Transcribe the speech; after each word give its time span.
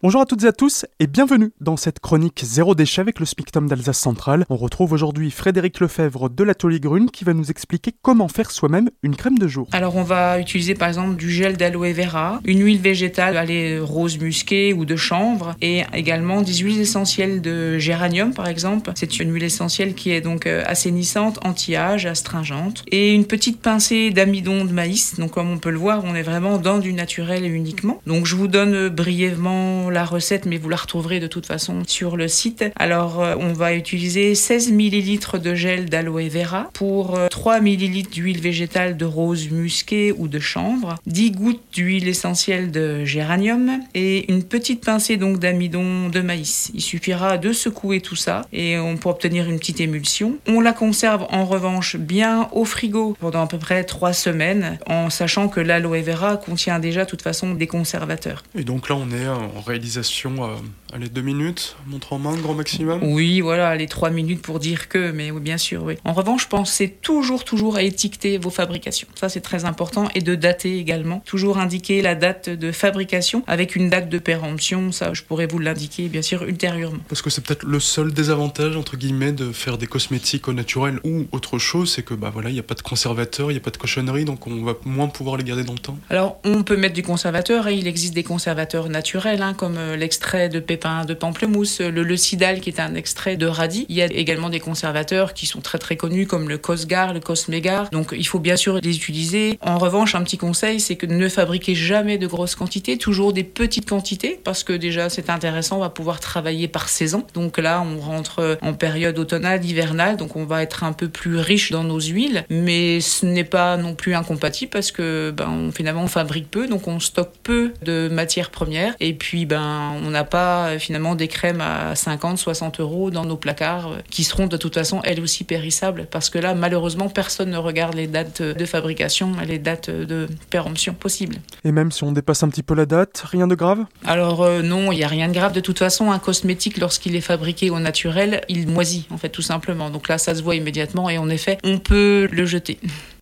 Bonjour 0.00 0.20
à 0.20 0.26
toutes 0.26 0.44
et 0.44 0.46
à 0.46 0.52
tous 0.52 0.86
et 1.00 1.08
bienvenue 1.08 1.50
dans 1.60 1.76
cette 1.76 1.98
chronique 1.98 2.42
zéro 2.44 2.76
déchet 2.76 3.00
avec 3.00 3.18
le 3.18 3.26
Spictum 3.26 3.68
d'Alsace 3.68 3.98
Centrale. 3.98 4.44
On 4.48 4.56
retrouve 4.56 4.92
aujourd'hui 4.92 5.32
Frédéric 5.32 5.80
Lefebvre 5.80 6.30
de 6.30 6.44
l'atelier 6.44 6.78
Grune 6.78 7.10
qui 7.10 7.24
va 7.24 7.34
nous 7.34 7.50
expliquer 7.50 7.92
comment 8.00 8.28
faire 8.28 8.52
soi-même 8.52 8.90
une 9.02 9.16
crème 9.16 9.40
de 9.40 9.48
jour. 9.48 9.66
Alors 9.72 9.96
on 9.96 10.04
va 10.04 10.38
utiliser 10.38 10.76
par 10.76 10.86
exemple 10.86 11.16
du 11.16 11.32
gel 11.32 11.56
d'aloe 11.56 11.92
vera, 11.92 12.40
une 12.44 12.62
huile 12.62 12.78
végétale, 12.78 13.36
allez, 13.36 13.80
rose 13.80 14.20
musquée 14.20 14.72
ou 14.72 14.84
de 14.84 14.94
chanvre 14.94 15.56
et 15.60 15.82
également 15.92 16.42
des 16.42 16.54
huiles 16.54 16.80
essentielles 16.80 17.42
de 17.42 17.78
géranium 17.78 18.32
par 18.32 18.46
exemple. 18.46 18.92
C'est 18.94 19.18
une 19.18 19.34
huile 19.34 19.42
essentielle 19.42 19.94
qui 19.94 20.12
est 20.12 20.20
donc 20.20 20.46
euh, 20.46 20.62
assainissante, 20.64 21.40
anti-âge, 21.44 22.06
astringente 22.06 22.84
et 22.92 23.12
une 23.12 23.24
petite 23.24 23.60
pincée 23.60 24.10
d'amidon 24.10 24.64
de 24.64 24.70
maïs. 24.70 25.18
Donc 25.18 25.32
comme 25.32 25.50
on 25.50 25.58
peut 25.58 25.70
le 25.70 25.78
voir, 25.78 26.04
on 26.04 26.14
est 26.14 26.22
vraiment 26.22 26.58
dans 26.58 26.78
du 26.78 26.92
naturel 26.92 27.44
uniquement. 27.52 28.00
Donc 28.06 28.26
je 28.26 28.36
vous 28.36 28.46
donne 28.46 28.90
brièvement 28.90 29.87
la 29.90 30.04
recette, 30.04 30.46
mais 30.46 30.58
vous 30.58 30.68
la 30.68 30.76
retrouverez 30.76 31.20
de 31.20 31.26
toute 31.26 31.46
façon 31.46 31.82
sur 31.86 32.16
le 32.16 32.28
site. 32.28 32.64
Alors, 32.76 33.22
euh, 33.22 33.34
on 33.38 33.52
va 33.52 33.74
utiliser 33.74 34.34
16 34.34 34.72
ml 34.72 35.40
de 35.40 35.54
gel 35.54 35.88
d'aloe 35.88 36.28
vera 36.28 36.70
pour 36.72 37.18
3 37.30 37.54
euh, 37.54 37.58
ml 37.58 38.02
d'huile 38.08 38.40
végétale 38.40 38.96
de 38.96 39.04
rose 39.04 39.50
musquée 39.50 40.12
ou 40.12 40.28
de 40.28 40.38
chanvre, 40.38 40.96
10 41.06 41.30
gouttes 41.32 41.62
d'huile 41.72 42.08
essentielle 42.08 42.70
de 42.70 43.04
géranium 43.04 43.80
et 43.94 44.30
une 44.30 44.42
petite 44.42 44.84
pincée 44.84 45.16
donc 45.16 45.38
d'amidon 45.38 46.08
de 46.08 46.20
maïs. 46.20 46.70
Il 46.74 46.80
suffira 46.80 47.38
de 47.38 47.52
secouer 47.52 48.00
tout 48.00 48.16
ça 48.16 48.42
et 48.52 48.78
on 48.78 48.96
peut 48.96 49.08
obtenir 49.08 49.48
une 49.48 49.58
petite 49.58 49.80
émulsion. 49.80 50.36
On 50.46 50.60
la 50.60 50.72
conserve 50.72 51.26
en 51.30 51.44
revanche 51.44 51.96
bien 51.96 52.48
au 52.52 52.64
frigo 52.64 53.16
pendant 53.20 53.42
à 53.42 53.46
peu 53.46 53.58
près 53.58 53.84
3 53.84 54.12
semaines 54.12 54.78
en 54.86 55.10
sachant 55.10 55.48
que 55.48 55.60
l'aloe 55.60 56.02
vera 56.02 56.36
contient 56.36 56.78
déjà 56.78 57.04
de 57.04 57.10
toute 57.10 57.22
façon 57.22 57.54
des 57.54 57.66
conservateurs. 57.66 58.42
Et 58.54 58.64
donc 58.64 58.88
là 58.88 58.96
on 58.96 59.10
est 59.10 59.28
en 59.28 59.60
réalisation, 59.78 60.44
euh, 60.44 60.56
allez, 60.92 61.08
deux 61.08 61.22
minutes, 61.22 61.76
montre 61.86 62.12
en 62.12 62.18
main, 62.18 62.34
grand 62.36 62.54
maximum 62.54 63.00
Oui, 63.02 63.40
voilà, 63.40 63.76
les 63.76 63.86
trois 63.86 64.10
minutes 64.10 64.42
pour 64.42 64.58
dire 64.58 64.88
que, 64.88 65.12
mais 65.12 65.30
oui, 65.30 65.40
bien 65.40 65.56
sûr, 65.56 65.84
oui. 65.84 65.94
En 66.04 66.12
revanche, 66.12 66.48
pensez 66.48 66.90
toujours, 66.90 67.44
toujours 67.44 67.76
à 67.76 67.82
étiqueter 67.82 68.38
vos 68.38 68.50
fabrications. 68.50 69.06
Ça, 69.14 69.28
c'est 69.28 69.40
très 69.40 69.64
important. 69.64 70.08
Et 70.16 70.20
de 70.20 70.34
dater 70.34 70.78
également. 70.78 71.22
Toujours 71.24 71.58
indiquer 71.58 72.02
la 72.02 72.16
date 72.16 72.48
de 72.48 72.72
fabrication 72.72 73.44
avec 73.46 73.76
une 73.76 73.88
date 73.88 74.08
de 74.08 74.18
péremption. 74.18 74.90
Ça, 74.90 75.14
je 75.14 75.22
pourrais 75.22 75.46
vous 75.46 75.60
l'indiquer, 75.60 76.08
bien 76.08 76.22
sûr, 76.22 76.42
ultérieurement. 76.42 76.98
Parce 77.08 77.22
que 77.22 77.30
c'est 77.30 77.44
peut-être 77.44 77.64
le 77.64 77.78
seul 77.78 78.12
désavantage, 78.12 78.76
entre 78.76 78.96
guillemets, 78.96 79.32
de 79.32 79.52
faire 79.52 79.78
des 79.78 79.86
cosmétiques 79.86 80.48
au 80.48 80.52
naturel 80.52 80.98
ou 81.04 81.26
autre 81.30 81.58
chose, 81.58 81.92
c'est 81.92 82.02
que, 82.02 82.14
bah 82.14 82.30
voilà, 82.32 82.50
il 82.50 82.54
n'y 82.54 82.58
a 82.58 82.64
pas 82.64 82.74
de 82.74 82.82
conservateur, 82.82 83.50
il 83.52 83.54
n'y 83.54 83.60
a 83.60 83.62
pas 83.62 83.70
de 83.70 83.76
cochonnerie, 83.76 84.24
donc 84.24 84.46
on 84.48 84.64
va 84.64 84.74
moins 84.84 85.06
pouvoir 85.06 85.36
les 85.36 85.44
garder 85.44 85.62
dans 85.62 85.74
le 85.74 85.78
temps. 85.78 85.98
Alors, 86.10 86.40
on 86.44 86.64
peut 86.64 86.76
mettre 86.76 86.94
du 86.94 87.02
conservateur 87.04 87.68
et 87.68 87.74
il 87.74 87.86
existe 87.86 88.14
des 88.14 88.24
conservateurs 88.24 88.88
naturels, 88.88 89.42
hein, 89.42 89.54
comme 89.54 89.67
comme 89.68 89.76
euh, 89.76 89.96
l'extrait 89.96 90.48
de 90.48 90.60
pépins 90.60 91.04
de 91.04 91.12
pamplemousse, 91.12 91.80
le 91.80 92.02
lecidal 92.02 92.60
qui 92.60 92.70
est 92.70 92.80
un 92.80 92.94
extrait 92.94 93.36
de 93.36 93.44
radis. 93.44 93.84
Il 93.90 93.96
y 93.96 94.00
a 94.00 94.06
également 94.06 94.48
des 94.48 94.60
conservateurs 94.60 95.34
qui 95.34 95.44
sont 95.44 95.60
très 95.60 95.76
très 95.76 95.94
connus 95.94 96.26
comme 96.26 96.48
le 96.48 96.56
Cosgar, 96.56 97.12
le 97.12 97.20
Cosmegar. 97.20 97.90
Donc 97.90 98.14
il 98.16 98.26
faut 98.26 98.38
bien 98.38 98.56
sûr 98.56 98.80
les 98.82 98.96
utiliser. 98.96 99.58
En 99.60 99.76
revanche, 99.76 100.14
un 100.14 100.22
petit 100.22 100.38
conseil, 100.38 100.80
c'est 100.80 100.96
que 100.96 101.04
ne 101.04 101.28
fabriquez 101.28 101.74
jamais 101.74 102.16
de 102.16 102.26
grosses 102.26 102.54
quantités, 102.54 102.96
toujours 102.96 103.34
des 103.34 103.44
petites 103.44 103.86
quantités 103.86 104.40
parce 104.42 104.64
que 104.64 104.72
déjà 104.72 105.10
c'est 105.10 105.28
intéressant, 105.28 105.76
on 105.76 105.80
va 105.80 105.90
pouvoir 105.90 106.18
travailler 106.18 106.66
par 106.66 106.88
saison. 106.88 107.26
Donc 107.34 107.58
là, 107.58 107.82
on 107.82 108.00
rentre 108.00 108.56
en 108.62 108.72
période 108.72 109.18
automnale, 109.18 109.62
hivernale, 109.66 110.16
donc 110.16 110.34
on 110.36 110.46
va 110.46 110.62
être 110.62 110.82
un 110.82 110.94
peu 110.94 111.08
plus 111.08 111.36
riche 111.36 111.72
dans 111.72 111.84
nos 111.84 112.00
huiles, 112.00 112.46
mais 112.48 113.02
ce 113.02 113.26
n'est 113.26 113.44
pas 113.44 113.76
non 113.76 113.94
plus 113.94 114.14
incompatible 114.14 114.70
parce 114.70 114.92
que 114.92 115.30
ben, 115.30 115.70
finalement 115.74 116.04
on 116.04 116.08
fabrique 116.08 116.50
peu, 116.50 116.68
donc 116.68 116.88
on 116.88 117.00
stocke 117.00 117.34
peu 117.42 117.74
de 117.82 118.08
matières 118.10 118.48
premières 118.48 118.94
et 119.00 119.12
puis 119.12 119.44
ben 119.44 119.57
ben, 119.58 119.92
on 120.04 120.10
n'a 120.10 120.22
pas 120.22 120.68
euh, 120.68 120.78
finalement 120.78 121.16
des 121.16 121.26
crèmes 121.26 121.60
à 121.60 121.96
50, 121.96 122.38
60 122.38 122.78
euros 122.78 123.10
dans 123.10 123.24
nos 123.24 123.36
placards 123.36 123.88
euh, 123.88 123.96
qui 124.08 124.22
seront 124.22 124.46
de 124.46 124.56
toute 124.56 124.74
façon 124.74 125.00
elles 125.02 125.20
aussi 125.20 125.42
périssables 125.42 126.06
parce 126.08 126.30
que 126.30 126.38
là, 126.38 126.54
malheureusement, 126.54 127.08
personne 127.08 127.50
ne 127.50 127.56
regarde 127.56 127.94
les 127.94 128.06
dates 128.06 128.40
de 128.40 128.64
fabrication, 128.64 129.32
les 129.44 129.58
dates 129.58 129.90
de 129.90 130.28
péremption 130.50 130.94
possibles. 130.94 131.38
Et 131.64 131.72
même 131.72 131.90
si 131.90 132.04
on 132.04 132.12
dépasse 132.12 132.44
un 132.44 132.48
petit 132.50 132.62
peu 132.62 132.74
la 132.76 132.86
date, 132.86 133.24
rien 133.26 133.48
de 133.48 133.56
grave? 133.56 133.84
Alors 134.04 134.42
euh, 134.42 134.62
non, 134.62 134.92
il 134.92 134.98
n'y 134.98 135.04
a 135.04 135.08
rien 135.08 135.26
de 135.26 135.34
grave. 135.34 135.52
De 135.52 135.60
toute 135.60 135.80
façon, 135.80 136.12
un 136.12 136.20
cosmétique, 136.20 136.78
lorsqu'il 136.78 137.16
est 137.16 137.20
fabriqué 137.20 137.70
au 137.70 137.80
naturel, 137.80 138.42
il 138.48 138.68
moisit 138.68 139.06
en 139.10 139.18
fait 139.18 139.30
tout 139.30 139.42
simplement. 139.42 139.90
Donc 139.90 140.08
là, 140.08 140.18
ça 140.18 140.36
se 140.36 140.42
voit 140.44 140.54
immédiatement 140.54 141.10
et 141.10 141.18
en 141.18 141.28
effet, 141.28 141.58
on 141.64 141.78
peut 141.78 142.28
le 142.30 142.46
jeter. 142.46 142.78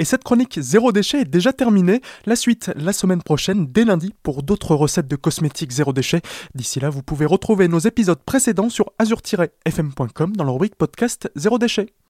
Et 0.00 0.04
cette 0.06 0.24
chronique 0.24 0.58
zéro 0.58 0.92
déchet 0.92 1.20
est 1.20 1.24
déjà 1.26 1.52
terminée. 1.52 2.00
La 2.24 2.34
suite 2.34 2.72
la 2.74 2.94
semaine 2.94 3.22
prochaine, 3.22 3.66
dès 3.66 3.84
lundi, 3.84 4.14
pour 4.22 4.42
d'autres 4.42 4.74
recettes 4.74 5.08
de 5.08 5.14
cosmétiques 5.14 5.72
zéro 5.72 5.92
déchet. 5.92 6.22
D'ici 6.54 6.80
là, 6.80 6.88
vous 6.88 7.02
pouvez 7.02 7.26
retrouver 7.26 7.68
nos 7.68 7.80
épisodes 7.80 8.22
précédents 8.24 8.70
sur 8.70 8.92
azur-fm.com 8.98 10.36
dans 10.36 10.44
la 10.44 10.52
rubrique 10.52 10.76
podcast 10.76 11.30
zéro 11.36 11.58
déchet. 11.58 11.92